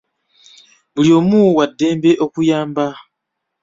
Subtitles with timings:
[0.93, 2.85] Buli omu wa ddembe okuyamba.